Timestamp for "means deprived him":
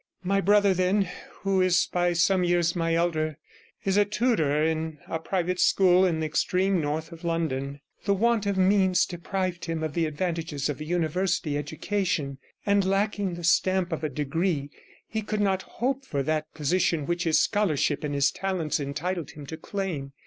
8.57-9.83